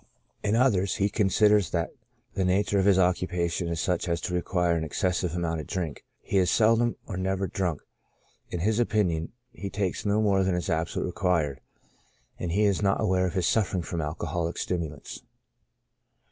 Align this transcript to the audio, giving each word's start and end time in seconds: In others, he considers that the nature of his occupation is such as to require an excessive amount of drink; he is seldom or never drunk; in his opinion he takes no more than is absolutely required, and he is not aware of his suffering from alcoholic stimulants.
In 0.41 0.55
others, 0.55 0.95
he 0.95 1.09
considers 1.09 1.69
that 1.69 1.91
the 2.33 2.43
nature 2.43 2.79
of 2.79 2.85
his 2.87 2.97
occupation 2.97 3.67
is 3.67 3.79
such 3.79 4.09
as 4.09 4.19
to 4.21 4.33
require 4.33 4.75
an 4.75 4.83
excessive 4.83 5.35
amount 5.35 5.61
of 5.61 5.67
drink; 5.67 6.03
he 6.21 6.39
is 6.39 6.49
seldom 6.49 6.95
or 7.05 7.17
never 7.17 7.45
drunk; 7.45 7.81
in 8.49 8.61
his 8.61 8.79
opinion 8.79 9.31
he 9.51 9.69
takes 9.69 10.03
no 10.03 10.19
more 10.19 10.43
than 10.43 10.55
is 10.55 10.71
absolutely 10.71 11.11
required, 11.11 11.61
and 12.39 12.51
he 12.51 12.63
is 12.63 12.81
not 12.81 12.99
aware 12.99 13.27
of 13.27 13.35
his 13.35 13.45
suffering 13.45 13.83
from 13.83 14.01
alcoholic 14.01 14.57
stimulants. 14.57 15.21